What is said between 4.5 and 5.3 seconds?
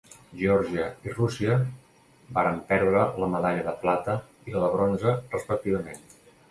i la de bronze,